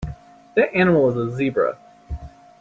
That 0.55 0.73
animal 0.75 1.11
is 1.11 1.15
a 1.15 1.35
Zebra. 1.37 1.77